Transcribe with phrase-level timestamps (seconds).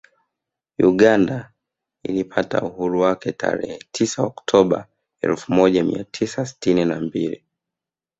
[0.79, 1.51] Uganda
[2.03, 4.87] ilipata uhuru wake tarehe tisa Oktoba
[5.21, 7.43] elfu moja mia tisa sitini na mbili